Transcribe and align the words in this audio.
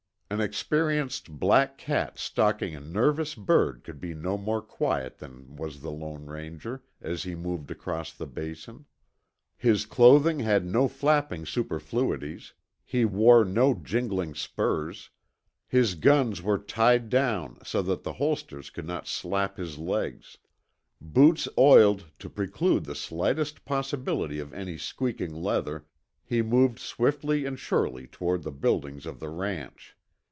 An 0.33 0.39
experienced 0.39 1.29
black 1.29 1.77
cat 1.77 2.17
stalking 2.17 2.73
a 2.73 2.79
nervous 2.79 3.35
bird 3.35 3.83
could 3.83 3.99
be 3.99 4.13
no 4.13 4.37
more 4.37 4.61
quiet 4.61 5.17
than 5.17 5.57
was 5.57 5.81
the 5.81 5.91
Lone 5.91 6.25
Ranger 6.25 6.81
as 7.01 7.23
he 7.23 7.35
moved 7.35 7.69
across 7.69 8.13
the 8.13 8.25
Basin. 8.25 8.85
His 9.57 9.85
clothing 9.85 10.39
had 10.39 10.65
no 10.65 10.87
flapping 10.87 11.45
superfluities; 11.45 12.53
he 12.85 13.03
wore 13.03 13.43
no 13.43 13.73
jingling 13.73 14.33
spurs; 14.33 15.09
his 15.67 15.95
guns 15.95 16.41
were 16.41 16.57
tied 16.57 17.09
down 17.09 17.57
so 17.65 17.81
that 17.81 18.03
the 18.03 18.13
holsters 18.13 18.69
could 18.69 18.87
not 18.87 19.07
slap 19.09 19.57
his 19.57 19.77
legs. 19.79 20.37
Boots 21.01 21.49
oiled 21.57 22.05
to 22.19 22.29
preclude 22.29 22.85
the 22.85 22.95
slightest 22.95 23.65
possibility 23.65 24.39
of 24.39 24.53
any 24.53 24.77
squeaking 24.77 25.33
leather, 25.35 25.87
he 26.23 26.41
moved 26.41 26.79
swiftly 26.79 27.43
and 27.43 27.59
surely 27.59 28.07
toward 28.07 28.43
the 28.43 28.51
buildings 28.53 29.05
of 29.05 29.19
the 29.19 29.27
ranch. 29.29 29.97